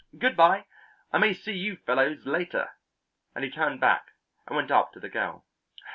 [0.17, 0.65] Good bye.
[1.13, 2.71] I may see you fellows later,"
[3.35, 4.13] and he turned back
[4.47, 5.45] and went up to the girl.